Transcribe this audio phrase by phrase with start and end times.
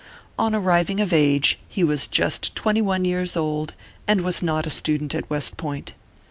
[0.39, 3.75] On arriving of age, he was just twenty one years old,
[4.07, 5.93] and was not a student at West Point.